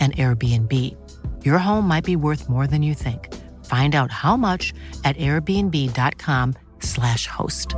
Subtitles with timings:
[0.00, 0.72] an Airbnb.
[1.44, 3.28] Your home might be worth more than you think.
[3.66, 4.72] Find out how much
[5.04, 7.74] at airbnb.com/slash host.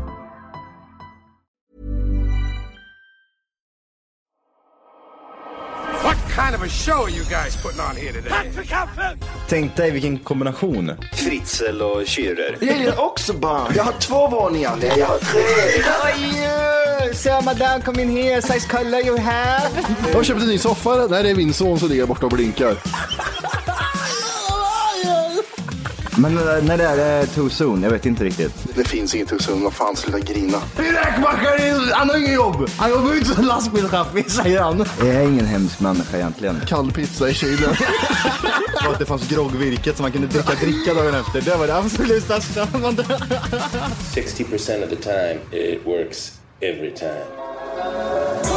[6.02, 8.50] What kind of a show are you guys putting on here today?
[9.48, 10.92] Tänk dig vilken kombination.
[11.12, 12.56] Fritzl och Schürrer.
[12.60, 13.72] Jag gillar också barn.
[13.76, 14.76] Jag har två våningar.
[14.80, 15.40] Nej, jag har tre.
[16.04, 16.48] Oj,
[17.12, 18.42] sir, madame, come in here.
[18.42, 19.68] Size color you have.
[20.08, 21.08] Jag har köpt en ny soffa.
[21.08, 22.76] Där är min son som ligger borta och blinkar.
[26.16, 27.82] Men eh, när det är eh, too soon?
[27.82, 28.52] Jag vet inte riktigt.
[28.74, 29.62] Det finns inget honom.
[29.62, 30.58] Vad fan, sluta grina.
[30.76, 32.70] Räkmackaren, han har ingen jobb.
[32.76, 34.84] Han jobbar inte som lastbilschaffis, säger han.
[34.98, 36.60] Jag är ingen hemsk människa egentligen.
[36.66, 37.70] Kall pizza i kylen.
[38.86, 41.40] Och att det fanns groggvirket som man kunde dricka dricka dagen efter.
[41.40, 42.64] Det var det absolut största.
[42.64, 46.32] 60% of the time it works
[46.62, 48.51] every time.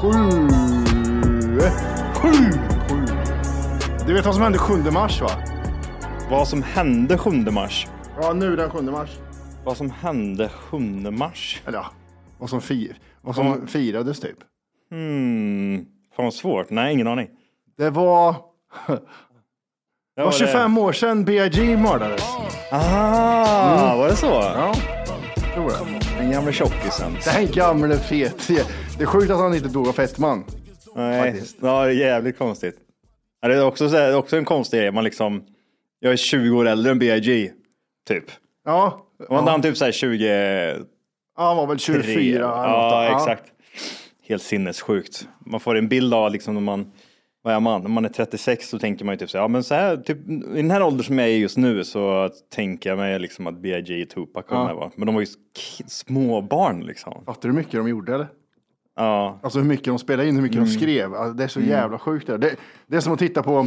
[0.00, 0.40] Sju.
[2.14, 2.28] Sju.
[4.06, 5.30] Du vet vad som hände 7 mars va?
[6.30, 7.86] Vad som hände 7 mars?
[8.20, 9.10] Ja, nu den 7 mars.
[9.64, 10.78] Vad som hände 7
[11.10, 11.62] mars?
[11.66, 11.86] Eller ja,
[12.38, 12.92] vad som, fi
[13.22, 13.66] vad som Mm.
[13.66, 14.38] firades typ.
[14.90, 15.84] Hmm.
[16.16, 16.70] Fan vad svårt.
[16.70, 17.28] Nej, ingen aning.
[17.78, 18.36] Det var,
[20.16, 21.76] Det var 25 år sedan B.I.G.
[21.76, 22.22] mördades.
[22.70, 24.26] Ah, var det så?
[24.26, 24.74] Ja,
[25.54, 26.00] tror det.
[26.18, 27.16] Den gamla tjockisen.
[27.34, 28.48] Den gamle fet.
[28.98, 30.44] Det är sjukt att han inte dog av fetman.
[30.96, 31.56] Nej, Faktiskt.
[31.60, 32.76] ja, det är jävligt konstigt.
[33.42, 34.90] Ja, det är också, så här, också en konstig grej.
[34.92, 35.44] Man liksom,
[36.00, 37.50] jag är 20 år äldre än B.I.G.
[38.08, 38.24] Typ.
[38.64, 40.26] Ja, Var inte han typ så här 20...
[41.36, 42.36] Ja, han var väl 24.
[42.36, 42.92] eller något.
[42.92, 43.44] Ja, exakt.
[44.28, 45.28] Helt sinnessjukt.
[45.46, 46.92] Man får en bild av liksom när man,
[47.44, 47.82] vad är man?
[47.82, 49.96] När man är 36 så tänker man ju typ så här, ja men så här,
[49.96, 53.46] typ, i den här åldern som jag är just nu så tänker jag mig liksom
[53.46, 54.02] att B.I.G.
[54.02, 54.74] och Tupac kommer Ja.
[54.74, 54.90] vara.
[54.96, 57.22] Men de var ju k- små barn liksom.
[57.26, 58.26] Fattar du hur mycket de gjorde eller?
[58.96, 61.14] Ja, Alltså hur mycket de spelade in, hur mycket de skrev.
[61.14, 62.26] Alltså, det är så jävla sjukt.
[62.26, 62.38] Det.
[62.38, 62.56] Det,
[62.86, 63.66] det är som att titta på,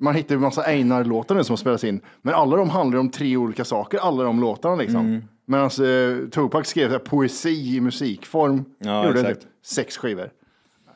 [0.00, 2.00] man hittar ju massa Einar-låtar nu som har spelats in.
[2.22, 5.22] Men alla de handlar om tre olika saker, alla de låtarna liksom.
[5.46, 8.64] Medan eh, Tupac skrev här, poesi i musikform.
[8.78, 9.40] Ja, gjorde exakt.
[9.40, 10.30] typ sex skivor.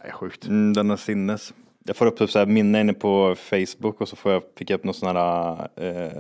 [0.03, 0.47] Nej, sjukt.
[0.47, 1.53] mm, den är sinnes.
[1.87, 4.71] Jag får upp typ så här minnen inne på Facebook och så får jag, fick
[4.71, 6.13] jag upp någon sån här, eh,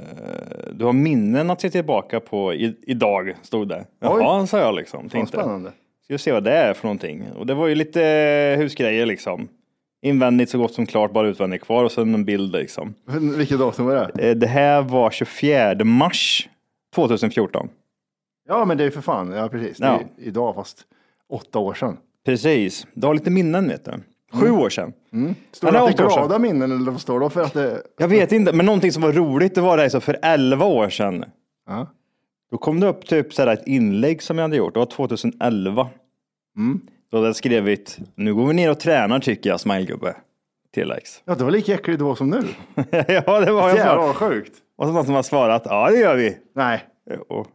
[0.72, 3.84] du har minnen att se tillbaka på i, idag, stod det.
[4.00, 5.00] Jaha, sa jag liksom.
[5.00, 5.36] Fan, Tänkte.
[5.38, 5.72] spännande.
[6.04, 7.24] Ska se vad det är för någonting.
[7.36, 9.48] Och det var ju lite eh, husgrejer liksom.
[10.02, 12.94] Invändigt så gott som klart, bara utvändigt kvar och sen en bild liksom.
[13.36, 14.28] Vilket datum var det?
[14.28, 16.48] Eh, Det här var 24 mars
[16.94, 17.68] 2014.
[18.48, 19.78] Ja, men det är för fan, ja precis.
[19.78, 20.00] Det är Ja.
[20.18, 20.78] idag fast
[21.30, 21.96] åtta år sedan.
[22.24, 23.92] Precis, du har lite minnen vet du.
[24.40, 24.92] Sju år sedan.
[25.52, 26.18] Står Ja, det att det är åtta år sedan.
[26.26, 27.82] glada minnen eller vad står det för att det...
[27.98, 30.88] Jag vet inte, men någonting som var roligt det var det så för 11 år
[30.88, 31.24] sedan.
[31.66, 31.86] Ja.
[32.50, 34.74] Då kom det upp typ så här ett inlägg som jag hade gjort.
[34.74, 35.88] Det var 2011.
[37.10, 40.16] Då hade jag skrivit, nu går vi ner och tränar tycker jag, smilegubbe.
[40.74, 41.22] Tilläggs.
[41.24, 42.42] Ja, det var lika äckligt då som nu.
[42.90, 43.76] ja, det var jag.
[43.76, 44.52] Jävlar vad sjukt.
[44.76, 46.36] Och så någon som har svarat, ja det gör vi.
[46.54, 46.84] Nej.
[47.28, 47.46] Och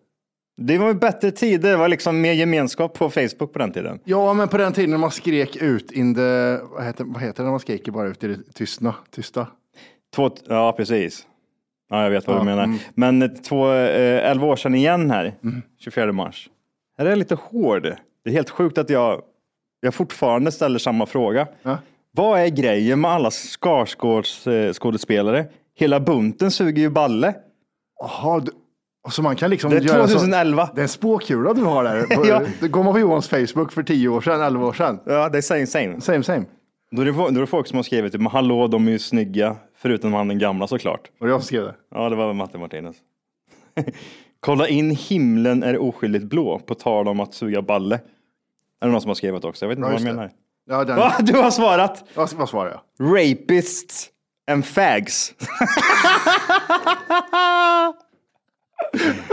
[0.60, 4.00] det var ju bättre tider, det var liksom mer gemenskap på Facebook på den tiden.
[4.04, 6.58] Ja, men på den tiden när man skrek ut in the...
[6.72, 8.96] Vad heter, vad heter det när man skriker bara ut i det tystna?
[9.12, 9.48] Tysta?
[10.16, 11.26] Två, ja, precis.
[11.90, 12.64] Ja, jag vet vad Ja, du menar.
[12.64, 12.78] mm.
[12.94, 15.34] Men två, eh, 11 år sedan igen här,
[15.80, 16.50] 24 mars.
[16.98, 17.84] Här är jag lite hård.
[18.24, 19.22] Det är helt sjukt att jag
[19.82, 21.48] jag fortfarande ställer samma fråga.
[21.64, 21.78] Ja.
[22.12, 25.46] Vad är grejen med alla Skarsgårdsskådespelare?
[25.76, 27.34] Hela bunten suger ju balle.
[28.00, 28.52] Jaha, du-
[29.10, 30.70] så man kan liksom Det är göra så- 2011.
[30.76, 32.06] Det är en spåkula du har där.
[32.28, 32.42] Ja.
[32.62, 35.00] Det går man på Johans Facebook för 10 år sedan, 11 år sedan.
[35.06, 36.02] Ja, det är same same.
[36.02, 36.46] Same same.
[36.92, 38.92] Då är det, då är det folk som har skrivit typ, men hallå, de är
[38.92, 39.56] ju snygga.
[39.78, 41.02] Förutom han den gamla såklart.
[41.20, 41.76] Och jag som skrev det.
[41.96, 42.96] Ja, det var Matte Martinez.
[44.40, 47.96] Kolla in himlen är oskyldigt blå, på tal om att suga balle.
[48.82, 49.66] Är det någon som har skrivit också?
[49.66, 50.14] Jag vet inte Ja, vad de det.
[50.14, 50.32] menar.
[50.70, 50.98] Ja, den.
[50.98, 51.14] Va?
[51.20, 52.04] Du har svarat!
[52.16, 53.18] Vad, vad svarar jag?
[53.18, 54.10] Rapists
[54.52, 55.34] and fags.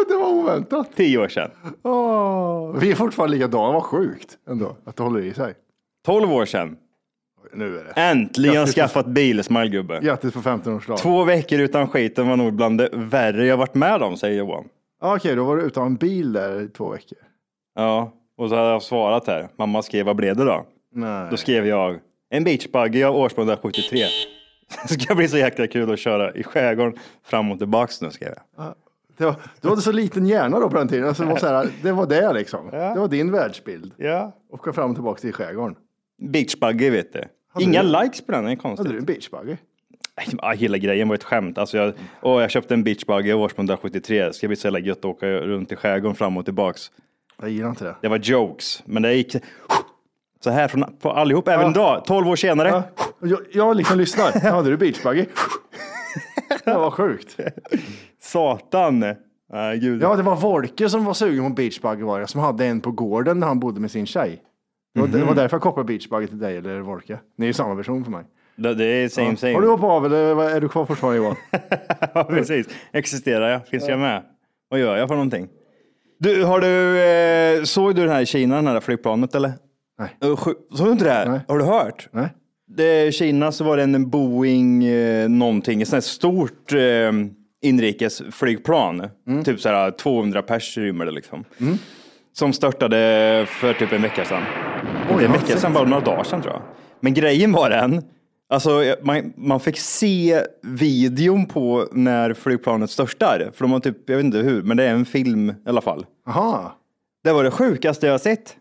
[0.08, 0.88] Det var oväntat.
[0.96, 1.50] Tio år sedan.
[1.82, 5.54] Åh, vi är fortfarande likadana, vad sjukt ändå att det håller i sig.
[6.06, 6.76] 12 år sedan.
[7.54, 7.92] Nu är det.
[8.00, 8.74] Äntligen Grattis.
[8.74, 10.00] skaffat bil, smallgubbe.
[10.02, 10.96] Grattis på 15-årsdagen.
[10.96, 14.64] Två veckor utan skiten var nog bland det värre jag varit med om, säger Johan.
[15.00, 17.18] Ja, Okej, då var du utan en bil där i två veckor.
[17.74, 19.48] Ja, och så hade jag svarat här.
[19.58, 20.66] Mamma skrev, vad blev det då?
[20.94, 21.26] Nej.
[21.30, 21.98] Då skrev jag,
[22.30, 23.98] en beachbuggy av årsmodell 73.
[24.88, 28.34] Det ska bli så jäkla kul att köra i skärgården fram och tillbaks nu, skrev
[28.56, 28.74] jag.
[29.16, 31.08] Det var, du hade så liten hjärna då på den tiden.
[31.08, 32.70] Alltså, det, var så här, det var det liksom.
[32.70, 33.92] Det var din världsbild.
[33.96, 34.32] Ja.
[34.52, 35.76] Åka fram och tillbaka till skärgården.
[36.22, 37.22] Beachbuggy, vet du.
[37.58, 38.86] Inga du- likes på den, det är konstigt.
[38.86, 39.56] Hade du en beachbuggy?
[40.42, 41.58] Ja, hela grejen var ett skämt.
[41.58, 44.24] Alltså jag, och jag köpte en beachbuggy årsmodell 73.
[44.24, 46.90] Det ska bli så jävla gött att åka runt i skärgården fram och tillbaks.
[47.40, 47.96] Jag gillar inte det.
[48.02, 49.36] Det var jokes, men det gick
[50.40, 52.68] så här från på allihop, även idag, 12 år senare.
[52.68, 52.82] Ja,
[53.20, 54.50] jag, jag liksom lyssnar.
[54.50, 55.24] Hade du beachbuggy?
[56.64, 57.36] det var sjukt.
[58.36, 59.04] Satan!
[59.52, 60.02] Nej, gud.
[60.02, 62.90] Ja, det var Volke som var sugen på beachbuggy var det, som hade en på
[62.90, 64.42] gården när han bodde med sin tjej.
[64.94, 65.26] Det var, det Mhm.
[65.26, 67.18] var därför jag kopplade beachbuggy till dig eller Volke.
[67.38, 68.24] Ni är ju samma person för mig.
[68.56, 69.52] Det, det är same same.
[69.54, 71.36] Har du hoppat av eller är du kvar fortfarande Johan?
[72.14, 72.66] Ja, precis.
[72.92, 73.66] Existerar jag?
[73.68, 74.22] Finns jag med?
[74.68, 75.48] Vad gör jag för någonting?
[76.18, 77.00] Du, har du,
[77.58, 79.52] eh, såg du den här i Kina, den här flygplanet eller?
[79.98, 80.16] Nej.
[80.76, 81.10] Såg du inte det?
[81.10, 81.28] här?
[81.28, 81.40] Nej.
[81.48, 82.08] Har du hört?
[82.12, 82.28] Nej.
[82.68, 86.78] Det, I Kina så var det en Boeing eh, någonting, ett sånt här stort eh,
[87.66, 89.08] inrikesflygplan.
[89.28, 89.44] Mm.
[89.44, 91.44] Typ så här 200 pers rymmer det liksom.
[92.32, 94.42] Som störtade för typ en vecka sedan.
[95.10, 96.62] Inte en vecka sedan, bara några dagar sedan tror jag.
[97.00, 98.02] Men grejen var den,
[98.48, 103.50] alltså man, man fick se videon på när flygplanet störtar.
[103.54, 105.80] För de har typ, jag vet inte hur, men det är en film i alla
[105.80, 106.06] fall.
[106.26, 106.72] Jaha.
[107.24, 108.56] Det var det sjukaste jag har sett.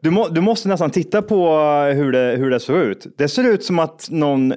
[0.00, 1.58] Du, må, du måste nästan titta på
[1.94, 3.06] hur det, hur det såg ut.
[3.16, 4.54] Det ser ut som att någon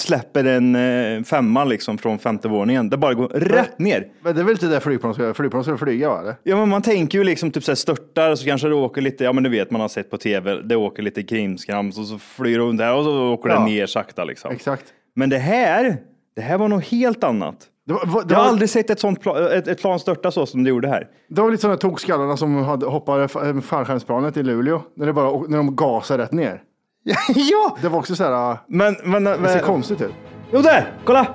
[0.00, 2.90] släpper en eh, femma liksom från femte våningen.
[2.90, 4.06] Det bara går rätt ner.
[4.22, 5.34] Men det är väl inte det flygplan ska göra?
[5.34, 6.20] Flygplan ska flyga va?
[6.20, 6.34] Eller?
[6.42, 9.24] Ja, men man tänker ju liksom typ så här störtar så kanske det åker lite,
[9.24, 12.18] ja men du vet man har sett på tv, det åker lite krimskrams och så
[12.18, 13.58] flyr det runt där och så åker Ja.
[13.58, 14.50] det ner sakta liksom.
[14.52, 14.84] Exakt.
[15.16, 15.96] Men det här,
[16.36, 17.56] det här var något helt annat.
[17.86, 20.30] Det var, var- det Jag har aldrig sett ett sånt plan, ett, ett plan störta
[20.30, 21.08] så som det gjorde här.
[21.28, 24.82] det var lite sådana tokskallarna som hade, hoppade fa- fallskärmsplanet i Luleå.
[24.96, 26.62] När, det bara, när de gasade rätt ner.
[27.34, 27.76] ja!
[27.82, 30.14] Det var också så här, äh, Men, men, det ser men konstigt ut.
[30.52, 31.26] Jo där, kolla!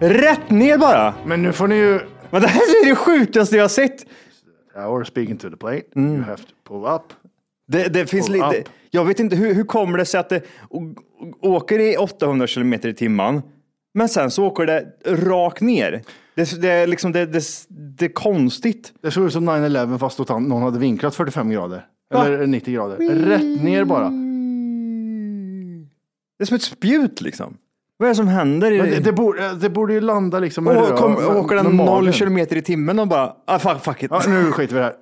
[0.00, 1.14] Rätt ner bara!
[1.26, 2.00] Men nu får ni ju...
[2.30, 4.06] Men det här är det sjukaste jag har sett.
[4.76, 6.14] Or speaking to the plate, Mm.
[6.14, 7.02] you have to pull up.
[7.68, 10.42] Det, det finns lite, jag vet inte hur, hur kommer det sig att det
[11.42, 13.42] åker i 800 kilometer i timmen,
[13.94, 16.02] men sen så åker det rakt ner.
[16.34, 18.92] Det, det, är liksom, det, det, det är konstigt.
[19.02, 21.86] Det såg ut som 9-11 fast åt någon hade vinklat 45 grader.
[22.14, 22.96] Eller 90 grader.
[23.14, 24.08] Rätt ner bara.
[26.38, 27.56] Det är som ett spjut liksom.
[27.96, 28.72] Vad är det som händer?
[28.72, 31.76] I, det, det, borde, det borde ju landa liksom och rö- kom, med- åker den
[31.76, 34.10] noll kilometer i timmen och bara, ah, fuck, fuck it.
[34.10, 34.94] Ja, nu skiter vi i det här.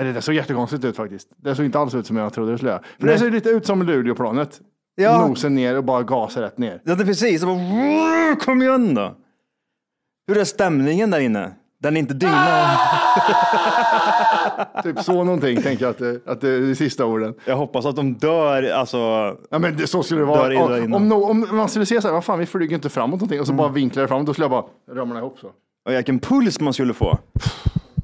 [0.00, 1.28] Nej, Det såg jättekonstigt ut faktiskt.
[1.36, 2.82] Det såg inte alls ut som jag trodde det skulle göra.
[2.98, 3.14] För Nej.
[3.14, 4.60] det ser lite ut som Luleåplanet.
[4.94, 5.26] Ja.
[5.28, 6.80] Nosen ner och bara gasar rätt ner.
[6.84, 7.44] Ja, det är precis.
[7.44, 9.14] Bara, kom igen då.
[10.28, 11.52] Hur är stämningen där inne?
[11.82, 12.78] Den är inte dyna.
[14.82, 17.34] Typ så någonting tänker jag att det, att det är de sista orden.
[17.44, 18.98] Jag hoppas att de dör, alltså.
[19.50, 20.64] Ja men det, så skulle det vara.
[20.64, 20.94] Om, innan.
[20.94, 23.40] om, no, om man skulle säga så här, vad fan vi flyger inte framåt någonting
[23.40, 23.56] och så Mm.
[23.58, 24.64] bara vinklar det framåt, då skulle jag bara
[24.96, 25.46] ramla ihop så.
[25.46, 27.18] Och vilken puls man skulle få.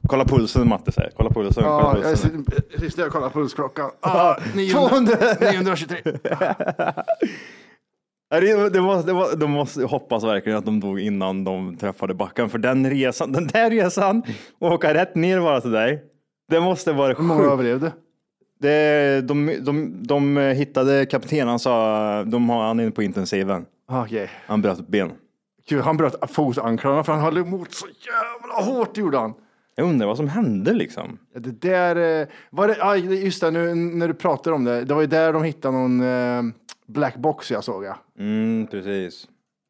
[0.08, 1.10] Kolla pulsen Matte säger.
[1.16, 1.64] Kolla pulsen.
[1.64, 2.44] Ja, kolla jag, pulsen.
[2.80, 3.90] sist jag kollade pulsklockan.
[4.00, 6.02] Ah, 900, 923.
[8.28, 12.14] Ja, Det, var, det var, de måste hoppas verkligen att de dog innan de träffade
[12.14, 12.48] backen.
[12.50, 14.22] För den resan, den där resan,
[14.58, 16.02] åka rätt ner bara till dig.
[16.50, 17.52] Det måste vara Hur många sjukt.
[17.52, 17.92] överlevde?
[18.60, 23.64] Det, de, de, de hittade kaptenen, han sa, de har han inne på intensiven.
[23.88, 24.30] Ah, Okej.
[24.46, 25.12] Han bröt ett ben.
[25.68, 29.34] Gud, han bröt fotanklarna för han höll emot så jävla hårt gjorde han.
[29.74, 31.18] Jag undrar vad som hände liksom.
[31.34, 34.94] Det där, eh, var det, ah, just det, nu när du pratar om det, det
[34.94, 36.42] var ju där de hittade någon eh,
[36.86, 37.84] black box jag såg.
[37.84, 37.96] Ja.
[38.18, 39.28] Mm, precis.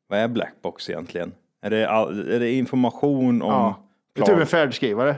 [0.09, 1.33] Vad är blackbox egentligen?
[1.63, 3.83] Är det, all, är det information om Ja.
[4.15, 5.17] Det är typ en färdskrivare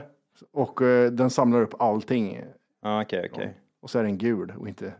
[0.53, 2.41] och eh, den samlar upp allting.
[2.83, 3.57] Ah, Okej, okej.
[3.81, 4.93] Och så är den gul och inte...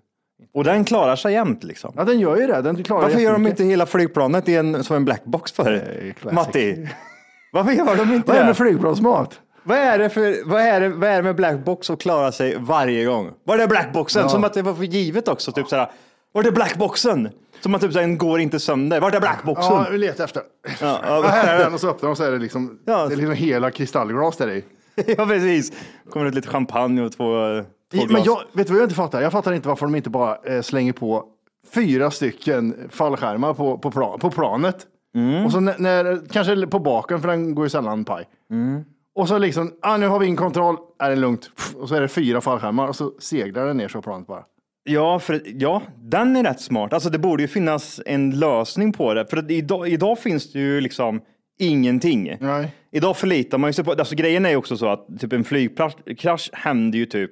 [0.53, 1.93] Och den klarar sig jämt liksom.
[1.97, 2.61] Ja, den gör ju det.
[2.61, 5.83] Den klarar Varför gör de inte hela flygplanet i en, som en blackbox för?
[6.31, 6.87] Matti?
[7.51, 8.45] Varför gör de inte Vad är det det?
[8.45, 9.41] med flygplansmat?
[9.63, 12.57] Vad är det för, vad är det, vad är det med blackbox som klarar sig
[12.59, 13.31] varje gång?
[13.43, 14.21] Var är blackboxen?
[14.21, 14.29] Ja.
[14.29, 15.51] Som att det var för givet också.
[15.51, 15.91] Typ såhär,
[16.31, 17.29] var är blackboxen?
[17.61, 18.99] Som att typ den går inte sönder.
[18.99, 19.73] Var är blackboxen?
[19.73, 20.43] Ja, vi letar efter.
[20.81, 23.07] Ja, Ja, här är den och så öppnar de och så är det liksom, Ja.
[23.07, 24.63] det är liksom hela kristallglas där i.
[25.17, 25.71] ja precis.
[26.09, 27.33] Kommer det lite champagne och två,
[27.91, 28.11] två glas.
[28.11, 29.21] Men jag, vet du vad jag inte fattar?
[29.21, 31.25] Jag fattar inte varför de inte bara eh, slänger på
[31.73, 34.87] fyra stycken fallskärmar på, på, plan, på planet.
[35.15, 35.45] Mm.
[35.45, 38.27] Och så när, när, kanske på baken, för den går ju sällan paj.
[38.51, 38.83] Mm.
[39.15, 41.49] Och så liksom, ah, nu har vi in kontroll, är det lugnt.
[41.75, 44.43] Och så är det fyra fallskärmar och så seglar den ner så planet bara.
[44.83, 46.93] Ja, för, ja, den är rätt smart.
[46.93, 49.25] Alltså det borde ju finnas en lösning på det.
[49.25, 51.21] För att idag, idag finns det ju liksom
[51.59, 52.37] ingenting.
[52.39, 52.71] Nej.
[52.91, 55.43] Idag förlitar man ju sig på, alltså grejen är ju också så att typ en
[55.43, 57.31] flygkrasch händer ju typ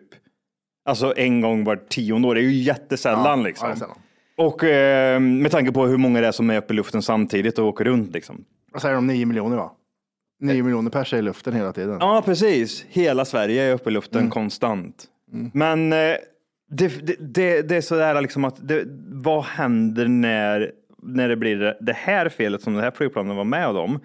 [0.85, 2.35] alltså en gång var tionde år.
[2.35, 3.67] Det är ju jättesällan liksom.
[3.67, 3.97] Ja, är sällan.
[4.37, 7.59] Och eh, med tanke på hur många det är som är uppe i luften samtidigt
[7.59, 8.43] och åker runt liksom.
[8.71, 9.07] Vad säger de?
[9.07, 9.71] Nio miljoner va?
[10.41, 11.97] Nio miljoner pers är i luften hela tiden.
[11.99, 12.85] Ja, precis.
[12.89, 14.31] Hela Sverige är uppe i luften Mm.
[14.31, 15.05] konstant.
[15.53, 16.15] Men eh,
[16.69, 20.71] det, det, det, det är sådär liksom att det, vad händer när,
[21.03, 23.99] när det blir det, här felet som det här flygplanet var med om?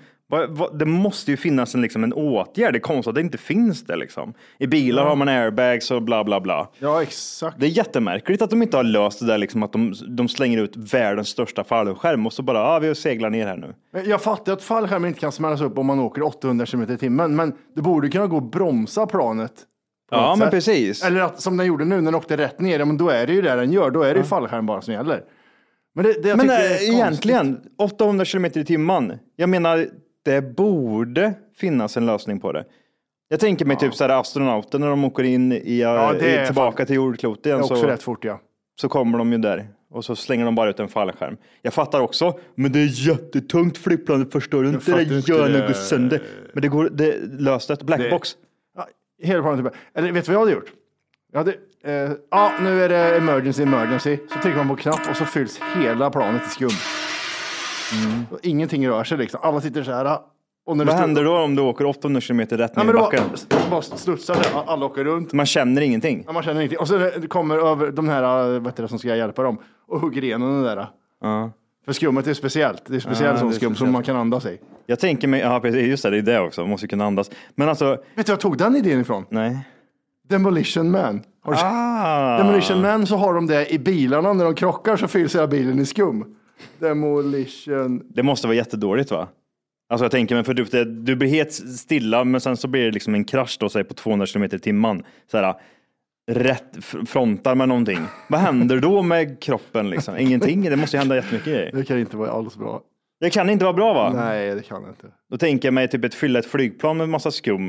[0.73, 2.73] Det måste ju finnas en, liksom, en åtgärd.
[2.73, 3.97] Det är konstigt att det inte finns det.
[3.97, 4.35] Liksom.
[4.59, 6.69] I bilar har man airbags och bla bla bla.
[6.79, 7.61] Ja, exakt.
[7.61, 10.59] Det är jättemärkligt att de inte har löst det där liksom, att de, de slänger
[10.59, 13.75] ut världens största fallskärm och så bara, ah, vi seglar ner här nu.
[14.05, 17.37] Jag fattar att fallskärmen inte kan smällas upp om man åker 800 km i timmen,
[17.37, 19.53] men det borde kunna gå att bromsa planet.
[20.13, 21.05] Ja, men precis.
[21.05, 23.27] Eller att, som den gjorde nu när den åkte rätt ner, ja, men då är
[23.27, 23.91] det ju det den gör.
[23.91, 25.23] Då är det ju fallskärm bara som gäller.
[25.95, 29.19] Men det, det jag Men tycker är äh, konstigt- egentligen, 800 kilometer i timmen.
[29.37, 29.87] Jag menar,
[30.25, 32.65] det borde finnas en lösning på det.
[33.29, 36.35] Jag tänker mig typ så här astronauter när de åker in i, Ja, det i,
[36.35, 37.65] är tillbaka till jordklotet är igen.
[37.65, 38.41] Så, rätt fort ja.
[38.81, 41.37] så kommer de ju där och så slänger de bara ut en fallskärm.
[41.63, 45.05] Jag fattar också, men det är jättetungt förstår du inte.
[45.05, 46.23] Det gör något sönder.
[46.53, 48.37] Men det går, det löst ett blackbox.
[49.23, 49.77] Hela planet tillbaka.
[49.95, 50.73] Eller vet du vad jag hade gjort?
[51.33, 51.53] Jag hade,
[51.85, 54.19] eh, ja, nu är det emergency, emergency.
[54.33, 56.71] Så trycker man på knapp och så fylls hela planet i skum.
[58.31, 59.41] Och ingenting rör sig liksom.
[59.43, 60.19] Alla sitter så här.
[60.67, 62.93] Och när Vad står- händer då om du åker 800 kilometer rätt ner i då
[62.93, 63.25] backen?
[63.49, 64.71] bara, bara studsar det.
[64.71, 65.33] Alla åker runt.
[65.33, 66.25] Man känner ingenting.
[66.27, 66.79] Ja, man känner ingenting.
[66.79, 68.23] Och så kommer över de här
[68.59, 70.87] vad heter det, som ska hjälpa dem och hugger igenom det där.
[71.21, 71.51] Ja.
[71.85, 72.83] För skummet är speciellt.
[72.87, 73.93] Det är speciellt Ja, sån det är skum som speciellt.
[73.93, 74.59] man kan andas i.
[74.87, 77.05] Jag tänker mig, ja precis, just det, det är det också, man måste ju kunna
[77.05, 77.31] andas.
[77.55, 79.25] Men alltså, Vet du var jag tog den idén ifrån?
[79.31, 79.59] nej.
[80.29, 81.23] Demolition Man.
[81.43, 81.59] Har du?
[81.63, 82.39] Ah.
[82.39, 85.79] Demolition Man så har de det i bilarna när de krockar så fylls hela bilen
[85.79, 86.35] i skum.
[86.79, 88.03] Demolition.
[88.09, 89.29] Det måste vara jättedåligt va?
[89.89, 92.91] Alltså jag tänker mig, för du, du blir helt stilla men sen så blir det
[92.91, 95.03] liksom en krasch då, säg på 200 km i timmen.
[95.31, 95.55] Så här,
[96.35, 97.99] rätt frontar med någonting.
[98.29, 100.17] Vad händer då med kroppen liksom?
[100.17, 101.71] Ingenting, det måste ju hända jättemycket grejer.
[101.75, 102.81] Det kan inte vara alls bra.
[103.21, 104.13] Det kan inte vara bra va?
[104.15, 105.07] Nej, det kan inte.
[105.31, 107.69] Då tänker jag mig typ ett fylla ett flygplan med massa skum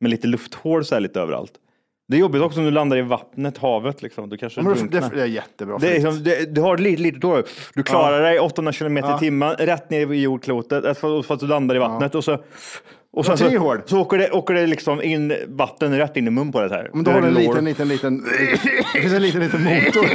[0.00, 1.52] med lite lufthål så här lite överallt.
[2.08, 4.28] Det är jobbigt också om du landar i vattnet, havet liksom.
[4.28, 5.78] Du kanske Ja, men det, det, är jättebra.
[5.78, 7.44] Det är liksom, det, du har ett litet, litet år.
[7.74, 9.18] Du klarar dig 800 kilometer i Ja.
[9.18, 12.38] timmen rätt ner i jordklotet för, att du landar i vattnet och så
[13.12, 13.82] och sen tre så, hål.
[13.86, 16.90] så åker det, åker det liksom in vatten rätt in i mun på det här.
[16.94, 17.40] Men då Det har du en lår.
[17.40, 18.24] liten, liten, liten,
[18.94, 20.06] det finns en liten, liten motor.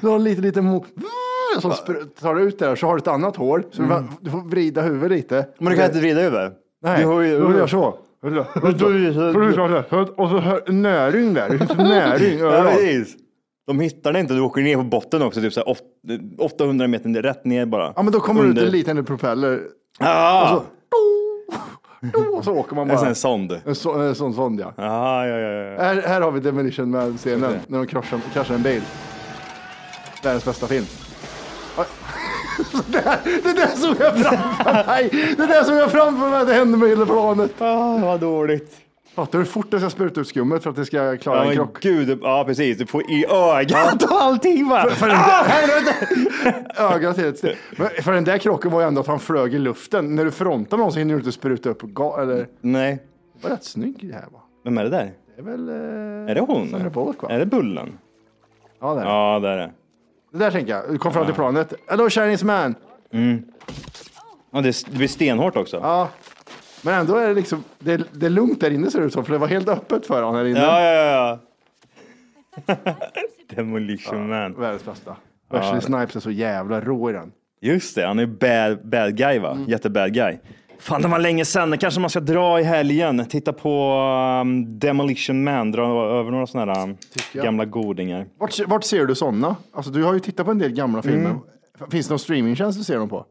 [0.00, 0.90] Du har en liten, liten motor
[1.60, 1.72] som
[2.20, 3.62] tar ut där så har du ett annat hål.
[3.70, 3.88] Så du-
[4.20, 5.46] du får vrida huvudet lite.
[5.58, 6.52] Men du kan inte vrida huvudet.
[6.82, 7.98] Nej, Du gör så.
[10.16, 11.48] Och så näring där.
[11.50, 13.08] Det finns näring överallt.
[13.68, 15.82] De hittar det inte, du åker ner på botten också, typ så här åt-
[16.38, 17.92] 800 meter rätt ner bara.
[17.96, 19.60] Ja, men då kommer det ut Under- en liten propeller.
[19.98, 20.54] Ah!
[20.54, 20.64] Och
[22.12, 23.06] så, och så åker man En sån bara.
[23.06, 23.60] här sond.
[23.66, 24.72] En så- en sån sond ja.
[24.84, 25.80] Ah, ja, ja, ja.
[25.82, 28.82] Här, här har vi Demolition Man-scenen när de kraschar, kraschar en bil.
[30.22, 30.84] Världens bästa film.
[31.78, 31.84] Oj.
[32.86, 35.34] Det där, det där såg jag framför mig!
[35.36, 37.50] Det där såg jag framför mig att det hände med hela planet.
[37.62, 38.76] Ah, vad dåligt.
[39.18, 41.50] Fattar du hur fort det ska spruta ut skummet för att det ska klara Ja,
[41.50, 41.80] en krock?
[41.82, 42.78] gud, ja precis.
[42.78, 44.86] Du får i ögat och allting va.
[44.90, 47.54] För den där, ögat helt still.
[47.76, 50.14] Men för den där krocken var ju ändå att han flög i luften.
[50.14, 52.98] När du frontar med någon så hinner du inte spruta upp ga- eller Nej,
[53.42, 54.40] Det var rätt snygg det här va?
[54.64, 55.12] vem är det där?
[55.36, 55.68] Det är väl...
[55.68, 56.70] Eh, Är det hon?
[56.70, 57.28] Sandra Bullock va?
[57.30, 57.98] Är det Bullen?
[58.80, 59.10] Ja, det är det.
[59.10, 59.70] Ja, det är det.
[60.32, 60.82] Det där tänker jag.
[60.90, 61.74] Du kom fram till planet.
[61.86, 62.74] Hello Chinese man!
[64.50, 65.76] Ja, det, det blir stenhårt också.
[65.82, 66.08] Ja.
[66.82, 69.12] Men ändå är det liksom, det är, det är lugnt där inne ser det ut
[69.12, 70.60] som, för det var helt öppet för honom här inne.
[70.60, 71.38] Ja, ja,
[72.66, 72.74] ja.
[73.54, 74.54] Demolition Man.
[74.60, 75.16] Världens bästa.
[75.50, 77.32] Wesley Snipes är så jävla rå i den.
[77.60, 79.50] Just det, han är bad, bad guy va?
[79.50, 79.68] Mm.
[79.68, 80.38] Jättebad guy.
[80.80, 81.78] Fan, det var länge sedan.
[81.78, 83.24] Kanske man ska dra i helgen.
[83.28, 83.94] Titta på
[84.42, 85.72] um, Demolition Man.
[85.72, 86.96] Dra över några sådana här um,
[87.32, 87.44] jag.
[87.44, 88.26] gamla godingar.
[88.38, 89.56] Vart, vart ser du sådana?
[89.72, 91.34] Alltså, du har ju tittat på en del gamla filmer.
[91.90, 93.26] Finns det någon streamingtjänst du ser dem på?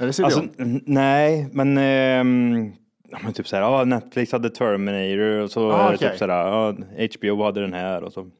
[0.00, 2.72] Eller ser Alltså, n- nej, men, ehm,
[3.10, 6.10] ja, men typ så här, ja, Netflix hade Terminator och så Ah, eh, okej.
[6.10, 6.74] typ så här, ja,
[7.18, 8.30] HBO hade den här och så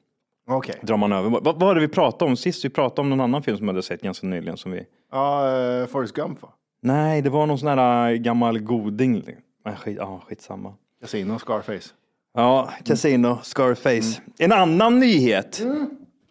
[0.49, 0.75] Okej.
[0.83, 1.31] drar man över.
[1.31, 2.65] Vad, vad var det vi pratade om sist?
[2.65, 4.87] Vi pratade om någon annan film som jag hade sett ganska nyligen som vi...
[5.13, 6.49] Ja, uh, Forrest Gump va?
[6.83, 9.25] Nej, det var någon sån här äh, gammal goding.
[9.65, 10.75] Men skit, ja, skitsamma.
[11.01, 11.89] Casino, Scarface.
[12.35, 14.21] Ja, Casino, Scarface.
[14.39, 15.61] En annan nyhet.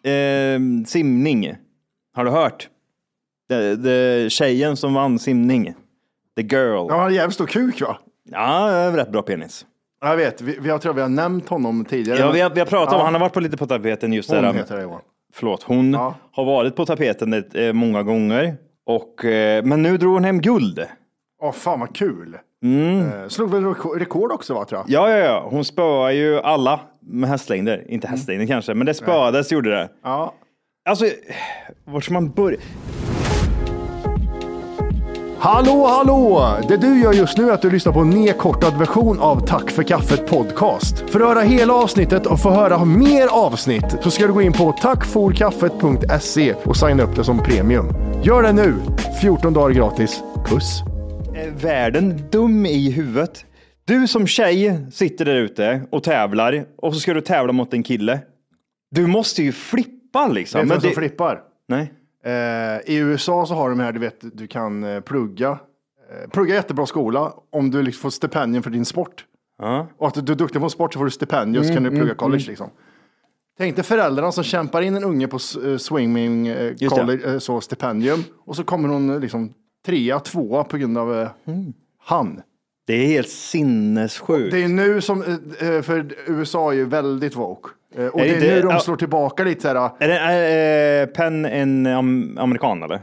[0.04, 1.54] Eh, simning.
[2.14, 2.68] Har du hört?
[3.48, 5.74] Det, det, tjejen som vann simning.
[6.36, 6.86] The girl.
[6.88, 7.98] Ja, jävligt stor kuk va?
[8.32, 9.66] Ja, rätt bra penis.
[10.00, 12.18] Jag vet, vi, vi, jag tror vi har nämnt honom tidigare.
[12.18, 13.04] Ja, vi har, vi har pratat om, Ja.
[13.04, 14.52] han har varit på lite på tapeten just Hon där.
[14.52, 15.00] heter det Johan.
[15.34, 16.14] Förlåt, hon Ja.
[16.32, 18.56] har varit på tapeten eh, många gånger.
[18.86, 20.86] Och, eh, men nu drog hon hem guld.
[21.42, 22.34] Åh, fan vad kul.
[22.64, 24.90] Eh, slog väl reko- rekord också va, tror jag?
[24.90, 25.46] Ja, ja, ja.
[25.50, 27.84] Hon spöar ju alla med hästlängder.
[27.88, 29.88] Inte hästlängder kanske, men det spöades gjorde det.
[30.04, 30.34] Ja.
[30.88, 31.04] Alltså,
[31.84, 32.58] vart ska man börja?
[35.42, 36.54] Hallå, hallå!
[36.68, 39.70] Det du gör just nu är att du lyssnar på en nedkortad version av Tack
[39.70, 41.10] för kaffet podcast.
[41.10, 44.52] För att höra hela avsnittet och få höra mer avsnitt så ska du gå in
[44.52, 47.86] på tackforkaffet.se och signa upp det som premium.
[48.22, 48.74] Gör det nu!
[49.20, 50.22] 14 dagar gratis.
[50.46, 50.82] Puss!
[51.36, 53.44] Är världen dum i huvudet?
[53.84, 57.82] Du som tjej sitter där ute och tävlar och så ska du tävla mot en
[57.82, 58.20] kille.
[58.90, 60.58] Du måste ju flippa liksom.
[60.60, 61.40] Vet du Men vem som det- flippar?
[61.68, 61.92] Nej.
[62.24, 65.58] Eh, I USA så har de här, du vet, du kan eh, plugga.
[66.10, 69.24] Eh, plugga jättebra skola om du liksom får stipendium för din sport.
[69.58, 69.86] Ja.
[69.96, 72.14] Och att du är duktig på sport så får du stipendium så kan du plugga
[72.14, 72.70] college liksom.
[73.58, 75.38] Tänk dig föräldrarna som kämpar in en unge på
[76.80, 76.88] det.
[76.88, 78.24] college, så stipendium.
[78.44, 79.54] Och så kommer hon liksom
[79.86, 81.28] trea, tvåa på grund av eh,
[81.98, 82.42] han.
[82.86, 84.50] Det är helt sinnessjukt.
[84.52, 85.22] Det är nu som,
[85.58, 87.70] för USA är ju väldigt woke.
[87.96, 88.80] Eh, och det är nu de ja.
[88.80, 89.90] slår tillbaka lite så här.
[89.98, 93.00] Är det är, Penn en am, amerikan eller?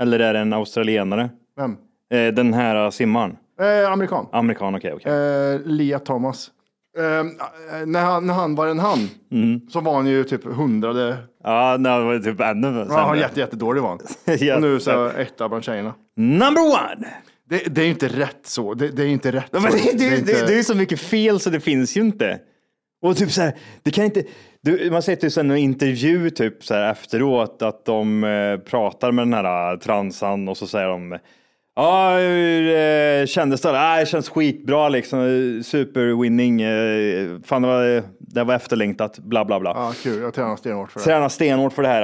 [0.00, 1.30] Eller är det en australienare?
[1.56, 1.76] Vem?
[2.12, 3.36] Eh, Den här simmaren?
[3.60, 4.26] Eh, amerikan.
[4.32, 4.92] Amerikan, okej.
[4.92, 5.12] okej.
[5.12, 6.50] Eh, Lia Thomas.
[6.98, 9.60] Eh, eh, när, han, när han var en han Mm.
[9.70, 11.16] så var han ju typ hundrade.
[11.44, 13.04] Ja, det var typ ännu Ja, han sämre.
[13.06, 13.98] var jätte, jättedålig var han.
[14.34, 14.54] Yes.
[14.56, 15.94] Och nu så etta bland tjejerna.
[16.16, 17.06] Number one!
[17.48, 18.74] Det, det är inte rätt så.
[18.74, 19.68] Det, det är inte rätt Men så.
[19.68, 22.38] det, det, är inte- det, är så mycket fel så det finns ju inte.
[23.02, 24.24] Och typ så här, det kan inte,
[24.60, 29.22] du, man ser typ en intervju typ så här efteråt att de eh, pratar med
[29.26, 31.18] den här eh, transan och så säger de
[31.74, 33.70] Ja, hur eh, kändes det?
[33.80, 35.18] Ah, det känns skitbra liksom.
[35.64, 36.62] Superwinning.
[36.62, 39.18] Eh, fan, det var, det var efterlängtat.
[39.18, 39.70] Bla, bla, bla.
[39.70, 40.22] Ja, kul.
[40.22, 41.04] Jag tränar stenhårt för det.
[41.04, 42.02] Tränar stenhårt för det här.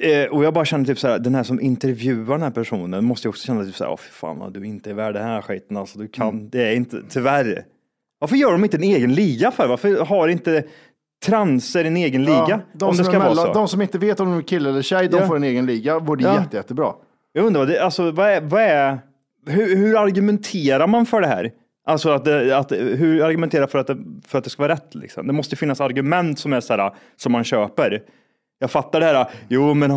[0.00, 3.04] Eh, och jag bara känner typ så här, den här som intervjuar den här personen
[3.04, 5.22] måste ju också känna typ så här, åh fy fan du inte är värd det
[5.22, 5.98] här skiten alltså.
[5.98, 6.50] Du kan, Mm.
[6.50, 7.64] det är inte, tyvärr.
[8.22, 9.68] Varför gör de inte en egen liga för?
[9.68, 10.64] Varför har inte
[11.24, 12.46] transer en egen liga?
[12.48, 13.52] Ja, de, om det som ska är vara mellan, så.
[13.52, 15.26] de som inte vet om de är kille eller tjej, de Ja.
[15.26, 15.98] får en egen liga.
[15.98, 16.34] Vore Ja.
[16.40, 16.92] jätte, jättebra.
[17.32, 18.98] Jag undrar, det, alltså, vad är, vad är,
[19.46, 21.50] hur, hur argumenterar man för det här?
[21.86, 24.94] Alltså att, det, att hur argumenterar för att, det, för att det ska vara rätt?
[24.94, 25.26] Liksom?
[25.26, 28.02] Det måste finnas argument som är så här, som man köper.
[28.58, 29.90] Jag fattar det här, jo men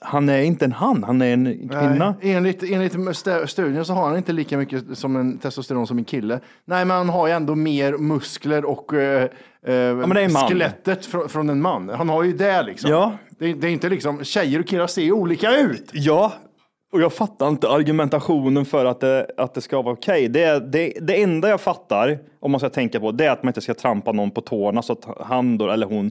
[0.00, 2.14] han är inte en han, han är en kvinna.
[2.20, 5.98] Nej, enligt, enligt st- studien så har han inte lika mycket som en testosteron som
[5.98, 6.40] en kille.
[6.64, 9.28] Nej, men han har ju ändå mer muskler och eh,
[9.66, 10.28] eh, man.
[10.48, 11.88] skelettet från, från en man.
[11.88, 12.90] Han har ju det liksom.
[12.90, 13.12] Ja.
[13.38, 15.90] Det, det är inte liksom, tjejer och killar ser ju olika ut.
[15.92, 16.32] Ja,
[16.92, 20.28] och jag fattar inte argumentationen för att det, att det ska vara okej.
[20.28, 23.48] Det, det, det enda jag fattar, om man ska tänka på, det är att man
[23.48, 26.10] inte ska trampa någon på tårna så att han då, eller hon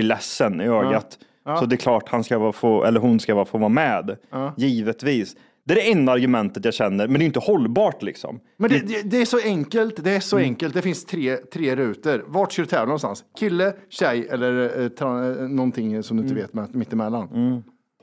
[0.00, 1.18] Blir ledsen i ögat.
[1.58, 4.16] Så det är klart han ska vara få, eller hon ska vara, få vara med.
[4.56, 5.36] Givetvis.
[5.64, 8.40] Det är det enda argumentet jag känner, men det är inte hållbart liksom.
[8.56, 10.04] Men det, det, det är så enkelt.
[10.04, 10.74] Det är så enkelt.
[10.74, 12.24] Det finns tre, tre rutor.
[12.26, 13.24] Vart ska du tävla någonstans?
[13.38, 17.28] Kille, tjej eller eh, tra, eh, någonting som du inte vet med, mittemellan.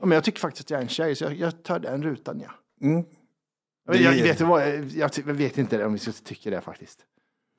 [0.00, 2.02] Ja, men jag tycker faktiskt att jag är en tjej, så jag, jag tar den
[2.02, 2.50] rutan, ja.
[3.86, 4.40] Jag, jag, vet,
[4.94, 6.98] jag, jag vet inte om vi ska tycka det faktiskt.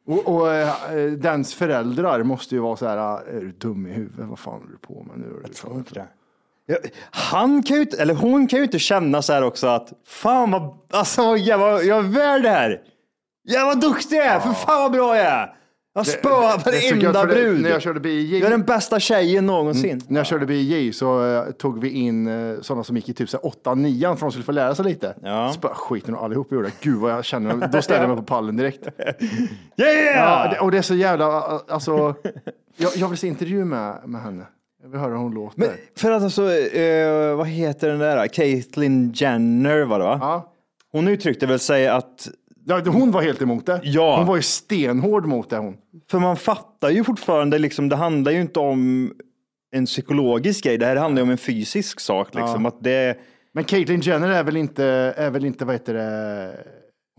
[0.10, 3.92] Och, och eh, dens föräldrar måste ju vara så här, "Ah, är du dum i
[3.92, 4.26] huvudet?
[4.30, 5.40] Vad fan håller du på med nu?
[5.44, 6.08] Jag tror inte det.
[6.66, 6.78] Ja,
[7.12, 10.52] Han kan ju inte, eller hon kan ju inte känna så här också att fan
[10.52, 12.82] vad, alltså jag, var, jag är värd det här.
[13.44, 15.56] Jag var duktig jag är, för fan vad bra jag är.
[15.94, 17.62] Jag spöar varenda brud.
[17.62, 19.92] när jag körde BJ Jag är den bästa tjejen någonsin.
[19.92, 20.02] Mm.
[20.08, 23.30] När jag körde BJ så eh, tog vi in uh, sådana som gick i typ
[23.30, 25.16] 8-9 för att de skulle få lära sig lite.
[25.24, 25.52] Ja.
[25.54, 26.74] Spö skiten och allihop gjorde det.
[26.82, 28.88] Gud vad jag känner, då ställde jag mig på pallen direkt.
[29.78, 30.16] Yeah!
[30.16, 32.16] Ja, det, och det är så jävla, uh, alltså,
[32.78, 34.46] jag, jag vill se intervju med, med henne.
[34.84, 35.60] Jag vill höra hur hon låter.
[35.60, 38.28] Men för att alltså, eh, vad heter den där?
[38.28, 40.18] Caitlyn Jenner var det va?
[40.22, 40.54] Ja.
[40.92, 42.30] Hon uttryckte väl sig att
[42.70, 43.82] Ja, hon var helt emot det.
[43.84, 44.18] Ja.
[44.18, 45.78] Hon var ju stenhård mot det hon.
[46.12, 49.12] För man fattar ju fortfarande, liksom, det handlar ju inte om
[49.72, 52.36] en psykologisk grej, det här handlar ju om en fysisk sak.
[52.36, 53.18] Liksom, att det,
[53.54, 54.86] Men Caitlyn Jenner är väl inte,
[55.18, 56.54] är väl inte vad heter det,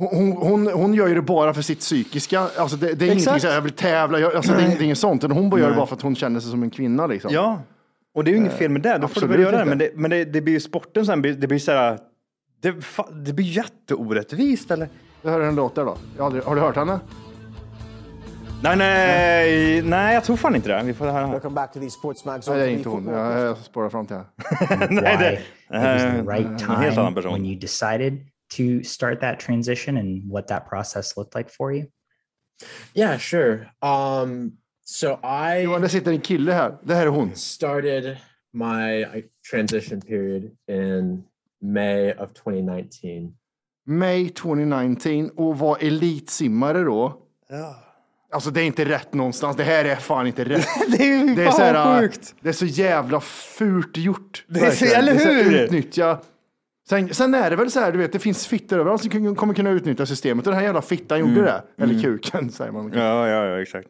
[0.09, 2.41] hon, hon, hon gör ju det bara för sitt psykiska.
[2.41, 3.27] Alltså det, det är Exakt.
[3.27, 5.23] ingenting så jag vill tävla, jag, alltså det, är, inget sånt.
[5.23, 5.79] Hon bara gör det Nej.
[5.79, 7.07] bara för att hon känner sig som en kvinna.
[7.07, 7.31] Liksom.
[7.35, 7.63] ja,
[8.15, 9.65] och det är ju inget fel med det, då får du väl göra det.
[9.65, 11.99] Men, det, men det, det blir ju sporten sen, det blir så här,
[12.63, 12.75] det,
[13.25, 14.89] det blir jätteorättvist eller?
[15.23, 15.97] Jag hör hur den låter då.
[16.17, 17.01] Jag har, aldrig, har du hört henne?
[18.63, 20.83] Nej, nej, nej, jag tror fan inte det.
[20.83, 21.27] Vi får höra.
[21.27, 23.07] Welcome back to the Sports Mag Nej, det är inte hon.
[23.07, 24.87] Jag, jag spårar fram till henne.
[25.03, 27.33] Nej, det, it was the eh, right en time helt annan person.
[27.33, 31.87] when you decided to start that transition and what that process looked like for you?
[32.95, 33.71] Yeah, sure.
[33.83, 34.53] Um,
[34.85, 36.79] so I Johan, det sitter en kille här.
[36.83, 37.35] Det här är hon.
[37.35, 38.17] started
[38.53, 39.07] my
[39.51, 41.25] transition period in
[41.63, 43.35] May of 2019.
[43.91, 47.15] May 2019 och var elitsimmare då.
[48.33, 49.57] Alltså det är inte rätt någonstans.
[49.57, 50.67] Det här är fan inte rätt.
[50.99, 52.35] det är ju det är så här, sjukt.
[52.41, 54.45] Det är så jävla fult gjort.
[54.49, 55.65] Det är så- eller Det så hur?
[55.65, 56.19] Utnyttja.
[56.89, 59.55] Sen, sen är det väl så här, du vet, det finns fittor överallt som kommer
[59.55, 60.47] kunna utnyttja systemet.
[60.47, 61.45] Och den här jävla fittan gjorde Mm.
[61.45, 61.83] det.
[61.85, 62.93] Eller kuken säger man.
[62.95, 63.89] Ja, ja, ja, exakt.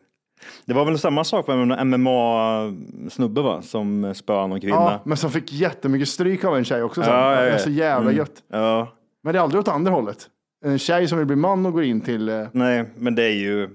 [0.65, 4.75] Det var väl samma sak med en MMA-snubbe va, som spöade någon kvinna.
[4.77, 7.03] Ja, men som fick jättemycket stryk av en tjej också.
[7.03, 7.13] Sen.
[7.15, 7.41] Ja, ja, ja.
[7.45, 8.17] Det är så jävla Mm.
[8.17, 8.43] gött.
[8.53, 8.89] Ja,
[9.25, 10.29] Men det är aldrig åt andra hållet.
[10.65, 12.29] En tjej som vill bli man och går in till...
[12.29, 13.69] eh, nej, men det är ju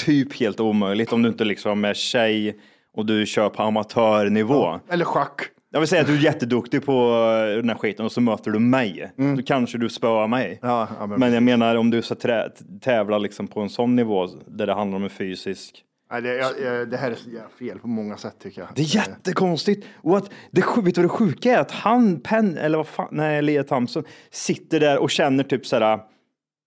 [0.00, 2.58] typ helt omöjligt om du inte liksom är tjej
[2.96, 4.80] och du kör på amatörnivå.
[4.90, 5.40] Eller schack.
[5.70, 8.50] Jag vill säga att du är jätteduktig på eh, den här skiten och så möter
[8.50, 9.12] du mig.
[9.36, 10.46] Då kanske du spöar mig.
[10.46, 10.58] Mm.
[10.62, 13.96] Ja, ja, men Men jag menar om du ska trä- tävla liksom på en sån
[13.96, 17.30] nivå där det handlar om en fysisk Nej, det, jag, jag, det här är så
[17.58, 18.68] fel på många sätt tycker jag.
[18.74, 19.86] Det är jättekonstigt.
[19.96, 21.58] Och att det, vet du vad det sjuka är?
[21.58, 26.00] Att han, Penn, eller vad fan, nej, Lea Thompson, sitter där och känner typ sådär,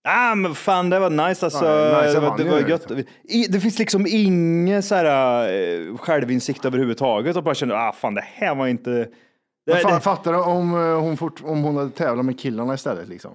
[0.04, 1.66] ah men fan det var nice alltså.
[1.66, 2.92] Ja, nice, det var, det var gött.
[3.24, 8.26] I, det finns liksom ingen såhär eh, självinsikt överhuvudtaget och bara känner, ah fan det
[8.26, 8.92] här var inte...
[8.92, 12.40] Det, Men fan, det, fattar du om, eh, hon fort, om hon hade tävlat med
[12.40, 13.32] killarna istället liksom?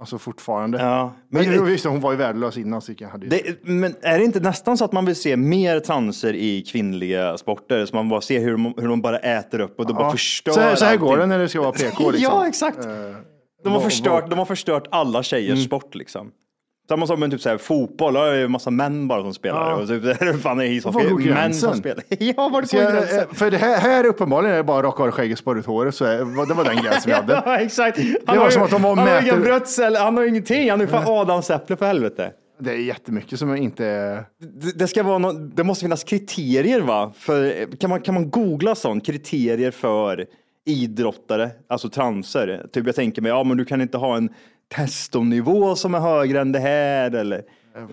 [0.00, 0.78] Alltså fortfarande.
[0.78, 2.80] ja, Men, men, visst, hon var ju värdelös innan.
[2.82, 3.30] Så hade ju...
[3.30, 7.38] det, men är det inte nästan så att man vill se mer transer i kvinnliga
[7.38, 7.86] sporter?
[7.86, 10.10] Så man bara ser hur de, hur de bara äter upp och de bara Ja.
[10.10, 12.32] förstör så, här, så här går det när det ska vara PK liksom.
[12.38, 12.84] Ja, exakt.
[12.84, 12.92] Eh,
[13.64, 15.64] De har, förstört, de har förstört alla tjejers Mm.
[15.64, 16.30] sport liksom.
[16.90, 19.34] Samma sak med typ så här, fotboll, då är det en massa män bara som
[19.34, 19.70] spelar.
[19.70, 19.76] Ja.
[19.76, 19.88] Och
[20.28, 22.04] typ, fan är ishockey, män som spelar.
[22.18, 23.18] ja, var går jag, gränsen?
[23.18, 25.94] eh, för det här, här uppenbarligen är det bara raka av skägget, spara ut håret.
[25.94, 27.42] Så är, det var den gränsen vi hade.
[27.46, 27.98] ja, exakt.
[27.98, 30.16] Han Det var har ju- som att de var Han har mäter- inga bröstceller, han
[30.16, 30.70] har ingenting.
[30.70, 32.30] Han är ju fan adamsäpple för helvete.
[32.62, 34.24] Det är jättemycket som inte är...
[34.40, 37.12] Det, det, ska vara nå- det måste finnas kriterier va?
[37.18, 39.06] För, kan, man, kan man googla sånt?
[39.06, 40.26] Kriterier för
[40.66, 42.66] idrottare, alltså transer.
[42.72, 44.28] Typ jag tänker mig, ja men du kan inte ha en
[44.74, 47.42] testonivå som är högre än det här eller.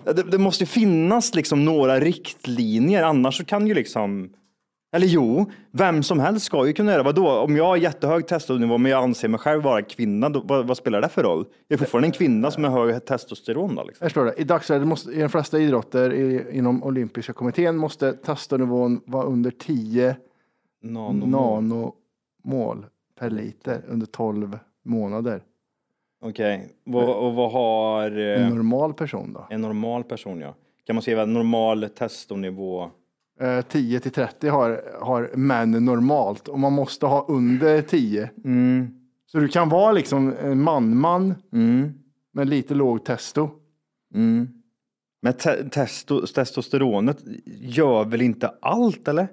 [0.04, 4.30] Det, det måste ju finnas liksom några riktlinjer annars så kan ju liksom
[4.92, 7.02] eller jo, vem som helst ska ju kunna göra.
[7.02, 7.30] Vadå?
[7.30, 10.76] Om jag har jättehög testosteronnivå men jag anser mig själv vara kvinna, då, vad, vad
[10.76, 11.46] spelar det för roll?
[11.68, 13.84] Jag är fortfarande en kvinna som har hög testosteron då.
[13.84, 14.04] Liksom.
[14.04, 18.12] Här står det, i dagsläget måste i de flesta idrotter i, inom olympiska kommittén måste
[18.12, 20.16] testosteronivån vara under 10
[20.82, 21.28] Nanomol.
[21.28, 22.86] nanomol
[23.18, 25.42] per liter under 12 månader.
[26.20, 29.46] Okej, vad, och vad har eh, En normal person då?
[29.50, 30.40] en normal person?
[30.40, 30.54] Ja.
[30.86, 32.90] Kan man skriva normal testonivå?
[33.40, 38.30] Eh, 10 till 30 har, har män normalt och man måste ha under 10.
[38.44, 38.94] Mm.
[39.26, 41.92] Så du kan vara liksom en man-man Mm.
[42.32, 43.50] med lite låg testo.
[44.14, 44.48] Mm.
[45.22, 49.28] Men te testo testosteronet gör väl inte allt eller?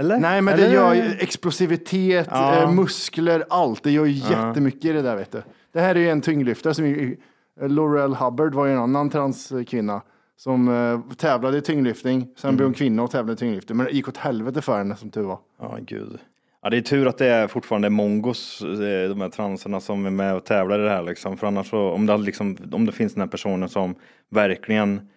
[0.00, 0.18] Eller?
[0.20, 0.66] Nej, men Eller?
[0.68, 2.62] det gör ju explosivitet, Ja.
[2.62, 3.82] eh, muskler, allt.
[3.82, 5.42] Det gör ju jättemycket i det där, vet du.
[5.76, 7.16] Det här är ju en tyngdlyftare som
[7.60, 10.02] Laurel Hubbard var ju en annan transkvinna
[10.36, 12.28] som eh, tävlade i tyngdlyftning.
[12.36, 12.56] Sen Mm.
[12.56, 13.76] blev hon kvinna och tävlade i tyngdlyftning.
[13.76, 15.38] Men det gick åt helvete för henne som tur var.
[15.60, 16.18] Ja, gud.
[16.62, 20.10] Ja, det är tur att det är fortfarande mongos, eh, de här transerna som är
[20.10, 21.36] med och tävlar i det här liksom.
[21.36, 23.94] För annars så, om det, liksom, om det finns den här personen som
[24.30, 25.08] verkligen,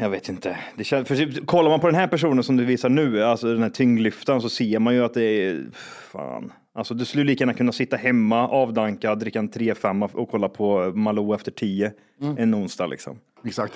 [0.00, 0.58] jag vet inte.
[0.76, 3.52] Det känns, för typ, kollar man på den här personen som du visar nu, alltså
[3.52, 5.64] den här tyngdlyftaren, så ser man ju att det är,
[6.12, 6.52] fan.
[6.74, 10.92] Alltså du skulle lika gärna kunna sitta hemma, avdankad, dricka en 3-5 och kolla på
[10.94, 12.36] Malou efter 10 Mm.
[12.38, 13.18] en onsdag liksom.
[13.44, 13.74] Exakt.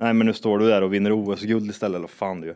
[0.00, 1.96] Nej, men nu står du där och vinner OS-guld istället.
[1.98, 2.54] Eller fan du.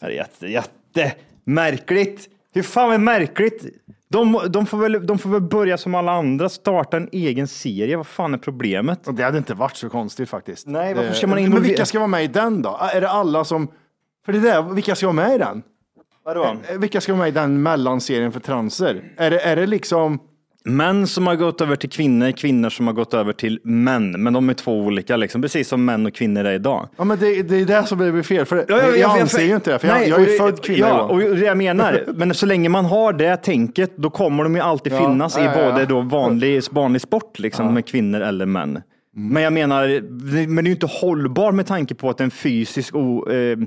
[0.00, 2.28] Det är jätte, jättemärkligt.
[2.54, 3.64] Hur fan är märkligt?
[4.12, 7.96] De, de, får väl, de får väl börja som alla andra, starta en egen serie.
[7.96, 9.08] Vad fan är problemet?
[9.08, 10.66] Och det hade inte varit så konstigt faktiskt.
[10.66, 12.78] Nej, varför ska man Men involvera- vilka ska vara med i den då?
[12.94, 13.68] Är det alla som...
[14.26, 15.62] För det där, vilka ska vara med i den?
[16.24, 16.44] Vadå?
[16.68, 19.14] Eh, Vilka ska vara med i den mellanserien för transer?
[19.16, 20.18] Är det, är det liksom...
[20.64, 24.10] Män som har gått över till kvinnor, kvinnor som har gått över till män.
[24.10, 25.42] Men de är två olika, liksom.
[25.42, 26.88] precis som män och kvinnor är idag.
[26.96, 28.46] Ja, men det, det är det som blir fel.
[28.46, 30.62] För Ja, jag, jag anser ju inte det, för jag, Nej, jag är ju född
[30.62, 30.88] kvinna.
[30.88, 32.04] Ja, och det jag menar.
[32.14, 35.44] Men så länge man har det tänket, då kommer de ju alltid Ja, finnas ja,
[35.44, 38.70] i både då vanlig, vanlig sport, liksom, med kvinnor eller män.
[38.70, 38.82] Mm.
[39.32, 40.00] Men jag menar,
[40.46, 43.30] men det är ju inte hållbar med tanke på att det är en fysisk o,
[43.30, 43.58] eh,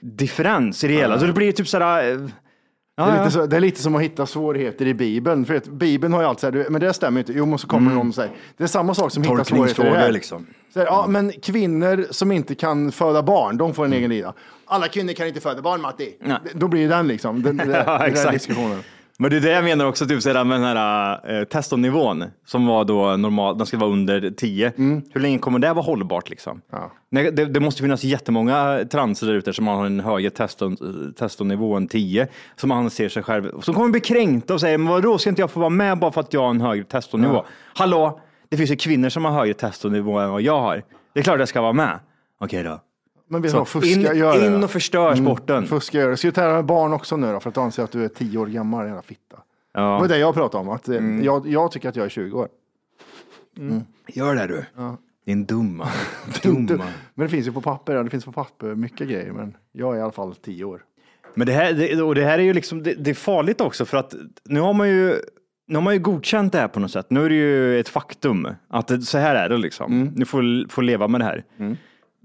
[0.00, 1.20] differens i det hela.
[1.20, 2.30] Så det blir ju typ sådär...
[2.98, 3.24] Eh, Det ja, är, ja.
[3.24, 5.44] lite så, det är lite som att hitta svårigheter i Bibeln.
[5.46, 7.32] För att Bibeln har ju alltid så här, men det stämmer ju inte.
[7.32, 9.90] Jo, men så kommer någon och säger, det är samma sak som hitta svårigheter i
[9.90, 10.12] det här.
[10.12, 10.46] liksom.
[10.72, 14.32] Så här, ja, men kvinnor som inte kan föda barn, de får en egen lida.
[14.66, 16.16] Alla kvinnor kan inte föda barn, Matti.
[16.20, 16.38] Nej.
[16.54, 18.32] Då blir det den liksom, den, den, Ja, den exakt.
[18.32, 18.78] diskussionen.
[19.18, 22.66] Men det är det jag menar också, typ sådär med den här eh, testonivån som
[22.66, 24.72] var då normal, den ska vara under 10.
[25.12, 26.60] Hur länge kommer det vara hållbart liksom?
[26.72, 26.92] Ja.
[27.10, 30.76] Nej, det, det måste finnas jättemånga transer där ute som har en högre teston,
[31.18, 32.28] testonivå än 10.
[32.56, 35.50] Som anser sig själv, som kommer bli kränkta och säger, men vadå, ska inte jag
[35.50, 37.34] få vara med bara för att jag har en högre testonivå?
[37.34, 37.44] Ja.
[37.74, 40.82] Hallå, det finns ju kvinnor som har högre testonivå än vad jag har.
[41.12, 41.98] Det är klart jag ska vara med.
[42.40, 42.80] Okej då.
[43.28, 44.46] Men du Så, fuska in- gör det.
[44.46, 45.66] in och förstör sporten.
[45.66, 46.16] Fuska gör det.
[46.16, 47.40] Ska du tävla med barn också nu då?
[47.40, 49.36] För att du anser att du är 10 år gammal, jävla fitta.
[49.36, 49.98] Det Ja.
[49.98, 52.48] var det jag pratade om, att eh, jag, jag tycker att jag är 20 år.
[54.08, 54.64] Gör det du.
[54.76, 54.96] Ja.
[55.26, 55.88] Din dumma.
[56.42, 56.84] Dumma.
[57.14, 59.94] Men det finns ju på papper, ja, det finns på papper mycket grejer, men jag
[59.94, 60.82] är i alla fall 10 år.
[61.34, 63.84] Men det här, det, och det här är ju liksom, det, det är farligt också
[63.84, 65.16] för att nu har man ju
[65.66, 67.06] nu har man ju godkänt det här på något sätt.
[67.10, 70.12] Nu är det ju ett faktum att det, så här är det liksom.
[70.14, 71.44] Nu får, får leva med det här.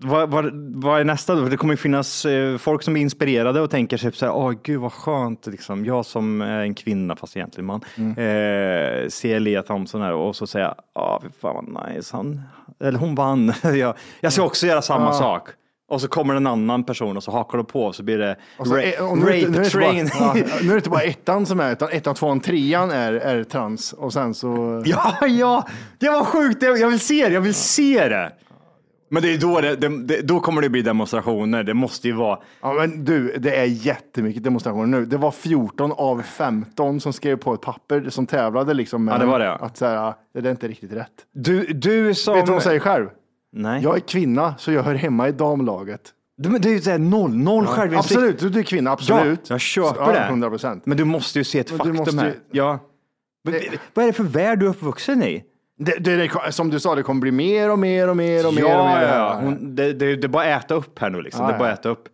[0.02, 0.52] Vad, vad,
[0.84, 1.42] vad är nästa då?
[1.46, 4.54] Det kommer ju finnas eh, folk som är inspirerade och tänker sig så här, åh
[4.64, 5.86] gud vad skönt, liksom.
[5.86, 10.48] jag som är en kvinna fast egentligen man, eh, ser Lea Thompson här och så
[10.48, 12.42] säger jag, ja fy fan vad nice, han,
[12.84, 15.14] eller hon vann, jag, jag ska också göra samma Ja.
[15.14, 15.50] sak.
[15.92, 18.36] Och så kommer en annan person och så hakar de på och så blir det
[18.58, 20.10] så, ra- eh, och nu, rape bara, train.
[20.20, 23.44] ja, nu är det inte bara ettan som är, utan ettan, tvåan, trean är, är
[23.44, 24.84] trans och sen så...
[24.86, 26.62] Ja, ja, det var sjukt.
[26.64, 28.32] Jag vill se det, jag vill se det.
[29.10, 31.64] Men det är då, det, det, det, då kommer det bli demonstrationer.
[31.64, 32.40] Det måste ju vara.
[32.62, 35.06] Ja, men du, det är jättemycket demonstrationer nu.
[35.06, 39.18] Det var 14 av 15 som skrev på ett papper som tävlade liksom med Ja,
[39.18, 39.54] det var det.
[39.56, 41.12] att så här, det är inte riktigt rätt.
[41.34, 42.34] Du, du som...
[42.34, 43.08] Vet du vad hon säger själv?
[43.52, 43.84] Nej.
[43.84, 46.02] Jag är kvinna, så jag hör hemma i damlaget.
[46.38, 48.12] Det, men det är ju såhär noll, noll Ja, självinsikt.
[48.16, 49.40] absolut, du, du är kvinna, absolut.
[49.44, 50.20] Ja, jag köper ja, det.
[50.20, 50.86] 100 procent.
[50.86, 52.36] Men du måste ju se ett Men du faktum måste här.
[52.52, 52.80] Ja.
[53.44, 53.54] Men,
[53.94, 55.44] Vad är det för värld du är uppvuxen i?
[55.80, 58.54] Det, det, det, som du sa, det kommer bli mer och mer och mer och
[58.54, 58.64] mer.
[58.64, 59.04] och ja, mer.
[59.04, 59.40] ja.
[59.42, 61.42] Hon, det, det, det är bara att äta upp här nu liksom.
[61.42, 61.74] Ja, det är bara ja.
[61.74, 62.10] äta upp.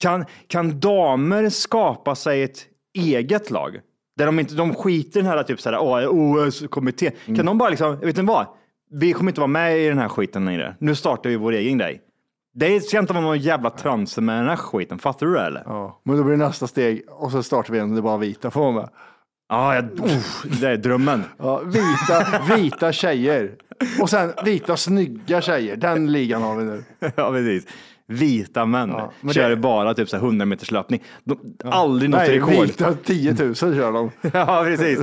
[0.00, 2.58] Kan, kan damer skapa sig ett
[2.94, 3.80] eget lag?
[4.16, 7.12] Där de inte, de skiter i den här typ såhär, åh, OS-kommittén.
[7.24, 7.36] Mm.
[7.36, 8.46] Kan de bara liksom, vet ni vad?
[8.90, 10.76] Vi kommer inte vara med i den här skiten längre.
[10.78, 12.00] Nu startar vi vår egen grej.
[12.54, 14.98] Det ska inte vara någon jävla transe med den här skiten.
[14.98, 15.62] Fattar du det eller?
[15.66, 18.50] Ja, men då blir det nästa steg och så startar vi en där bara vita
[18.50, 18.88] får vara med.
[19.48, 19.84] Ja, jag,
[20.60, 21.22] det är drömmen.
[21.38, 23.54] Ja, vita, vita tjejer.
[24.00, 25.76] Och sen vita snygga tjejer.
[25.76, 26.84] Den ligan har vi nu.
[27.16, 27.66] ja, precis.
[28.08, 31.02] Vita män Ja, men kör det- bara typ så här 100 meters löpning.
[31.24, 32.66] De, Aldrig något Nej, rekord.
[32.66, 34.10] vita 10 000 kör de.
[34.32, 34.98] Ja, precis.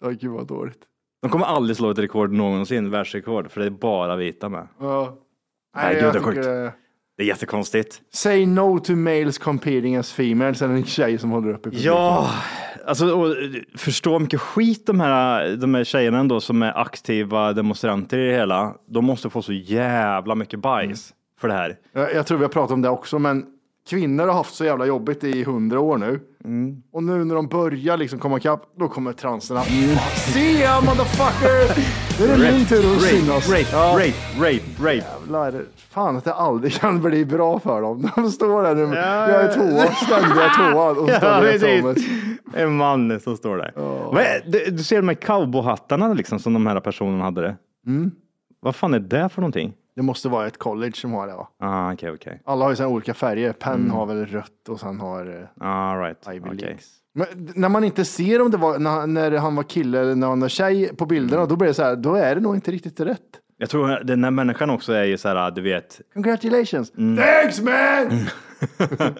[0.00, 0.78] Oj, gud vad dåligt.
[1.22, 4.68] De kommer aldrig slå ett rekord någonsin, världsrekord, för det är bara vita med.
[4.80, 5.14] Ja.
[5.76, 6.42] Nej, gud, jag det är sjukt.
[6.42, 6.72] det-
[7.16, 8.00] Det är jättekonstigt.
[8.12, 10.62] Say no to males competing as females.
[10.62, 11.86] Är det en tjej som håller uppe publiken.
[11.92, 12.30] Ja,
[12.86, 13.36] alltså och,
[13.76, 18.36] förstå mycket skit de här, de här tjejerna ändå som är aktiva demonstranter i det
[18.36, 18.74] hela.
[18.86, 21.76] De måste få så jävla mycket bajs för det här.
[21.92, 23.46] Jag, jag tror vi har pratat om det också, men
[23.88, 26.20] kvinnor har haft så jävla jobbigt i hundra år nu.
[26.44, 26.82] Mm.
[26.92, 29.62] Och nu när de börjar liksom komma ikapp, då kommer transerna.
[29.62, 31.84] See ya motherfucker!
[32.18, 33.48] Nu är det min tur att synas.
[33.50, 33.92] Rape, Ja.
[33.98, 34.94] rape, rape, rape.
[34.94, 38.10] Jävlar, fan att det aldrig kan bli bra för dem.
[38.16, 42.04] De står där nu, jag är tvåa, ständiga tvåan och så
[42.54, 42.62] Ja.
[42.62, 43.72] En man som står där.
[44.12, 47.56] Vad är, du, du ser de här cowboyhattarna liksom som de här personerna hade det.
[47.86, 48.10] Mm.
[48.60, 49.72] Vad fan är det för någonting?
[49.96, 51.48] Det måste vara ett college som har det va?
[51.60, 52.42] Ah, okej, okej.
[52.44, 53.52] Alla har ju olika färger.
[53.52, 53.90] Penn Mm.
[53.90, 56.28] har väl rött och sen har eh, All right.
[56.28, 56.56] Ivy okej.
[56.56, 56.86] Leagues.
[57.14, 60.26] Men när man inte ser om det var när, när han var kille eller när
[60.26, 61.48] han var tjej på bilderna, Mm.
[61.48, 63.20] då blir det så här, då är det nog inte riktigt rätt.
[63.58, 66.00] Jag tror den här människan också är ju så här, du vet.
[66.14, 66.92] Congratulations!
[66.98, 67.24] Mm.
[67.24, 68.26] Thanks man!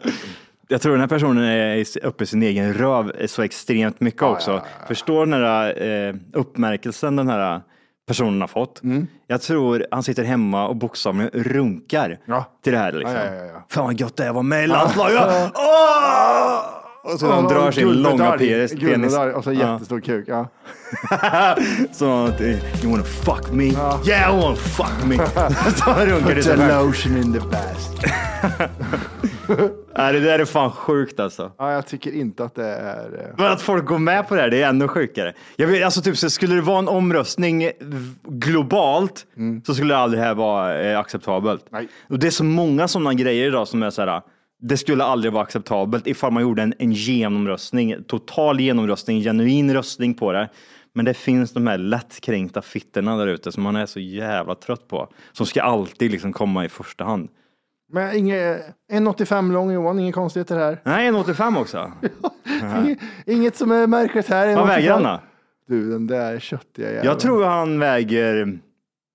[0.68, 4.62] Jag tror den här personen är uppe i sin egen röv så extremt mycket också.
[4.88, 7.61] Förstår den här eh, uppmärkelsen den här
[8.09, 8.83] personen har fått.
[8.83, 9.07] Mm.
[9.26, 12.18] Jag tror han sitter hemma och bokstavligen runkar
[12.64, 12.92] till det här.
[12.92, 13.16] Liksom.
[13.16, 13.66] Ja, ja, ja, ja.
[13.68, 15.52] Fan vad gött det är att vara med i landslaget.
[15.54, 16.84] Åh!
[17.05, 18.75] Och så han drar sin långa penis.
[18.81, 19.17] penis.
[19.35, 19.73] Och så Ja.
[19.73, 20.25] jättestor kuk.
[20.29, 20.49] Ja.
[21.93, 23.64] Så eh, you wanna fuck me?
[23.64, 25.17] Yeah, I wanna fuck me.
[25.77, 26.87] så runkar själv.
[26.87, 27.90] lotion in the best.
[29.99, 31.53] Nej, det där är fan sjukt alltså.
[31.59, 33.05] Ja, jag tycker inte att det är...
[33.05, 35.33] eh, Men att folk går med på det här, det är ännu sjukare.
[35.57, 37.71] Jag vet, alltså typ, så skulle det vara en omröstning
[38.29, 39.27] globalt
[39.67, 41.64] så skulle aldrig det här vara eh, acceptabelt.
[41.71, 41.88] Nej.
[42.09, 44.23] Och det är så många sådana grejer idag som är så här,
[44.62, 50.14] det skulle aldrig vara acceptabelt ifall man gjorde en, en genomröstning, total genomröstning, genuin röstning
[50.14, 50.49] på det.
[50.93, 54.88] Men det finns de här lättkränkta fittorna där ute som man är så jävla trött
[54.88, 55.09] på.
[55.33, 57.29] Som ska alltid liksom komma i första hand.
[57.93, 58.62] Men inget,
[58.93, 60.81] 1,85 lång Johan, inget konstigheter här.
[60.85, 61.93] Nej, en 85 också.
[62.85, 64.47] Inget, inget som är märkligt här.
[64.57, 64.69] Vad 1,85.
[64.69, 65.21] väger han då?
[65.69, 67.07] Du, den där köttiga jäveln.
[67.07, 68.59] Jag tror han väger,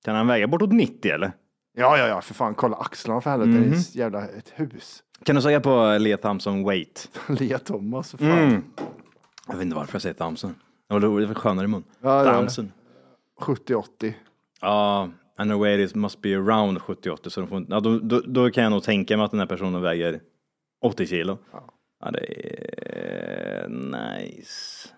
[0.06, 1.32] kan han väga bortåt 90 eller?
[1.78, 2.56] Ja, ja, ja, för fan.
[2.56, 3.52] Kolla axlarna för helvete.
[3.52, 3.80] Det är Mhm.
[3.92, 5.04] jävla ett hus.
[5.24, 7.10] Kan du säga på Lea Thompson weight?
[7.28, 8.28] Lea Thomas, fan.
[8.32, 8.64] Mm.
[9.48, 10.56] Jag vet inte varför jag säger Thompson.
[10.88, 11.84] Det var roligt, det var skönare i mun.
[12.02, 12.34] Ja.
[12.34, 12.72] Thompson.
[13.42, 14.14] 70-80.
[14.62, 18.00] Ja, and the weight is must be around 78 så de får, inte- ja, då,
[18.00, 20.20] då, då kan jag nog tänka mig att den här personen väger
[20.86, 21.38] 80 kilo.
[22.02, 24.90] Ja, det är nice.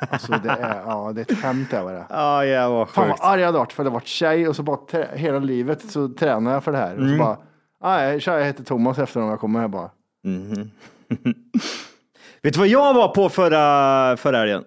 [0.10, 2.06] Alltså det är, ja, det är ett skämt det var det.
[2.10, 3.20] Ja, jag var Fan sjukt.
[3.20, 6.08] vad arg jag hade varit för det varit tjej och så bara hela livet så
[6.08, 6.92] tränar jag för det här.
[6.94, 7.18] Och så Mm.
[7.18, 7.38] bara,
[7.82, 9.90] nej, tja, jag heter Thomas efter om jag kommer här bara.
[10.24, 10.70] Mhm.
[12.42, 14.64] Vet du vad jag var på förra, förra helgen?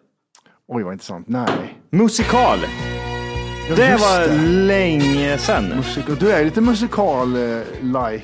[0.68, 1.28] Oj, vad intressant.
[1.28, 1.78] Nej.
[1.90, 2.60] Musikal.
[3.70, 4.28] Ja, det just var
[4.68, 5.70] länge sedan.
[5.76, 8.24] Musik, du är lite musikal-like.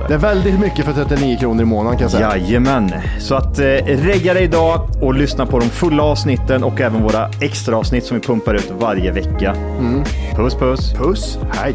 [0.00, 0.08] det.
[0.08, 2.36] Det är väldigt mycket för 39 kronor i månaden kan jag säga.
[2.36, 7.02] Jajamän, så att eh, regga dig idag och lyssna på de fulla avsnitten och även
[7.02, 9.54] våra extra avsnitt som vi pumpar ut varje vecka.
[9.78, 10.04] Mm.
[10.36, 10.92] Puss puss!
[10.92, 11.74] Puss, hej!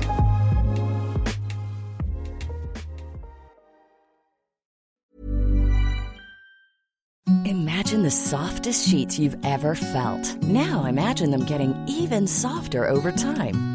[7.46, 10.44] Imagine the softest sheets you've ever felt.
[10.44, 13.75] Now imagine them getting even softer over time.